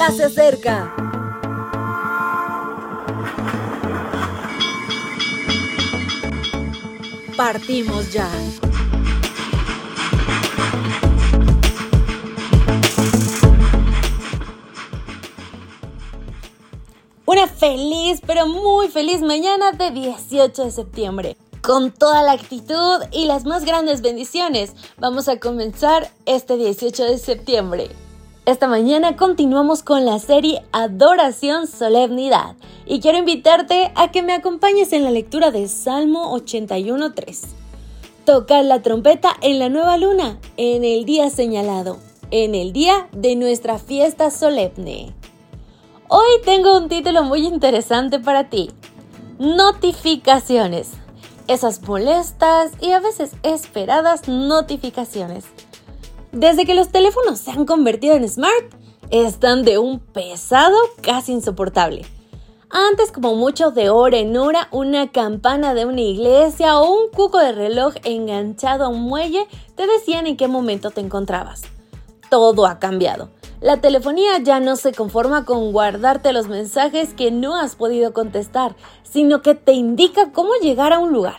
[0.00, 0.94] ya se acerca.
[7.36, 8.26] Partimos ya.
[17.26, 21.36] Una feliz, pero muy feliz mañana de 18 de septiembre.
[21.60, 27.18] Con toda la actitud y las más grandes bendiciones, vamos a comenzar este 18 de
[27.18, 27.90] septiembre.
[28.46, 34.94] Esta mañana continuamos con la serie Adoración Solemnidad y quiero invitarte a que me acompañes
[34.94, 37.38] en la lectura de Salmo 81.3.
[38.24, 41.98] Tocar la trompeta en la nueva luna, en el día señalado,
[42.30, 45.14] en el día de nuestra fiesta solemne.
[46.08, 48.70] Hoy tengo un título muy interesante para ti.
[49.38, 50.92] Notificaciones.
[51.46, 55.44] Esas molestas y a veces esperadas notificaciones.
[56.32, 58.74] Desde que los teléfonos se han convertido en smart,
[59.10, 62.06] están de un pesado casi insoportable.
[62.70, 67.38] Antes, como mucho de hora en hora, una campana de una iglesia o un cuco
[67.38, 71.62] de reloj enganchado a un muelle te decían en qué momento te encontrabas.
[72.30, 73.28] Todo ha cambiado.
[73.60, 78.76] La telefonía ya no se conforma con guardarte los mensajes que no has podido contestar,
[79.02, 81.38] sino que te indica cómo llegar a un lugar.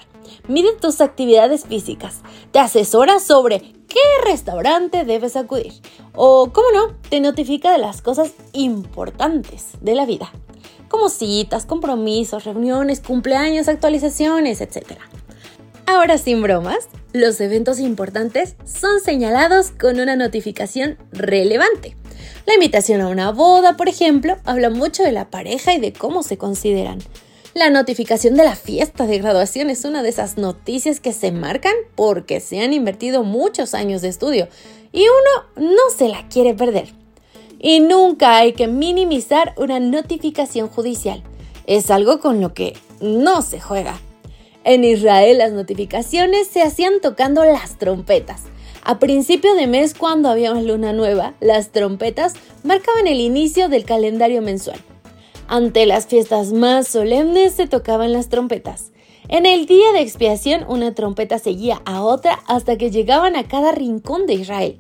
[0.49, 5.73] Mide tus actividades físicas, te asesora sobre qué restaurante debes acudir
[6.13, 10.31] o, cómo no, te notifica de las cosas importantes de la vida,
[10.87, 14.93] como citas, compromisos, reuniones, cumpleaños, actualizaciones, etc.
[15.85, 21.97] Ahora sin bromas, los eventos importantes son señalados con una notificación relevante.
[22.45, 26.23] La invitación a una boda, por ejemplo, habla mucho de la pareja y de cómo
[26.23, 26.99] se consideran.
[27.61, 31.75] La notificación de la fiesta de graduación es una de esas noticias que se marcan
[31.93, 34.47] porque se han invertido muchos años de estudio
[34.91, 36.91] y uno no se la quiere perder.
[37.59, 41.21] Y nunca hay que minimizar una notificación judicial.
[41.67, 44.01] Es algo con lo que no se juega.
[44.63, 48.41] En Israel las notificaciones se hacían tocando las trompetas.
[48.83, 52.33] A principio de mes, cuando había una luna nueva, las trompetas
[52.63, 54.81] marcaban el inicio del calendario mensual.
[55.51, 58.93] Ante las fiestas más solemnes se tocaban las trompetas.
[59.27, 63.73] En el día de expiación, una trompeta seguía a otra hasta que llegaban a cada
[63.73, 64.79] rincón de Israel.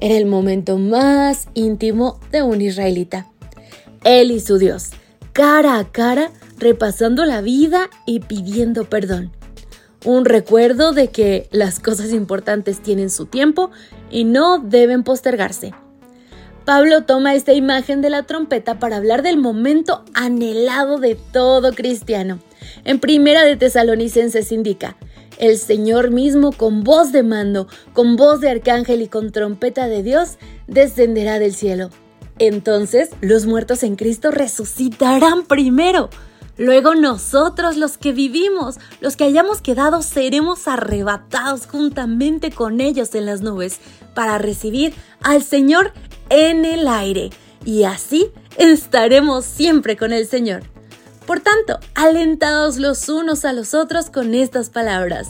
[0.00, 3.26] Era el momento más íntimo de un israelita.
[4.02, 4.92] Él y su Dios,
[5.34, 9.30] cara a cara, repasando la vida y pidiendo perdón
[10.06, 13.70] un recuerdo de que las cosas importantes tienen su tiempo
[14.10, 15.74] y no deben postergarse.
[16.68, 22.40] Pablo toma esta imagen de la trompeta para hablar del momento anhelado de todo cristiano.
[22.84, 24.98] En Primera de Tesalonicenses indica,
[25.38, 30.02] el Señor mismo con voz de mando, con voz de arcángel y con trompeta de
[30.02, 30.36] Dios,
[30.66, 31.88] descenderá del cielo.
[32.38, 36.10] Entonces los muertos en Cristo resucitarán primero.
[36.58, 43.26] Luego nosotros los que vivimos, los que hayamos quedado, seremos arrebatados juntamente con ellos en
[43.26, 43.78] las nubes
[44.12, 44.92] para recibir
[45.22, 45.92] al Señor
[46.30, 47.30] en el aire.
[47.64, 50.62] Y así estaremos siempre con el Señor.
[51.26, 55.28] Por tanto, alentados los unos a los otros con estas palabras.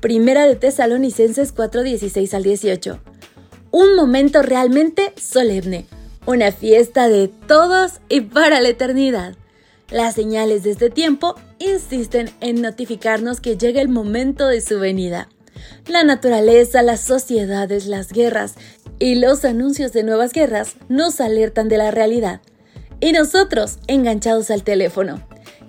[0.00, 3.00] Primera de Tesalonicenses 4:16 al 18.
[3.72, 5.86] Un momento realmente solemne,
[6.24, 9.34] una fiesta de todos y para la eternidad.
[9.90, 15.28] Las señales de este tiempo insisten en notificarnos que llega el momento de su venida.
[15.86, 18.54] La naturaleza, las sociedades, las guerras
[18.98, 22.42] y los anuncios de nuevas guerras nos alertan de la realidad.
[23.00, 25.22] Y nosotros, enganchados al teléfono,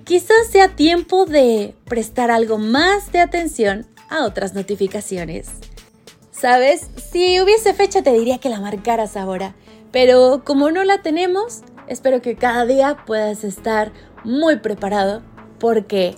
[0.03, 5.47] quizás sea tiempo de prestar algo más de atención a otras notificaciones.
[6.31, 6.87] ¿Sabes?
[7.11, 9.55] Si hubiese fecha te diría que la marcaras ahora,
[9.91, 13.91] pero como no la tenemos, espero que cada día puedas estar
[14.23, 15.21] muy preparado
[15.59, 16.15] porque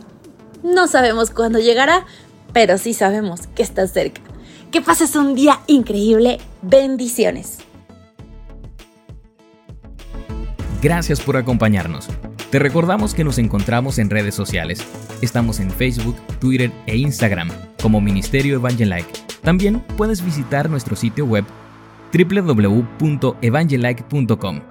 [0.64, 2.06] no sabemos cuándo llegará,
[2.54, 4.22] pero sí sabemos que está cerca.
[4.72, 6.40] Que pases un día increíble.
[6.62, 7.60] Bendiciones.
[10.82, 12.10] Gracias por acompañarnos.
[12.50, 14.84] Te recordamos que nos encontramos en redes sociales.
[15.22, 17.50] Estamos en Facebook, Twitter e Instagram
[17.82, 19.10] como Ministerio Evangelike.
[19.42, 21.44] También puedes visitar nuestro sitio web
[22.14, 24.71] www.evangelike.com.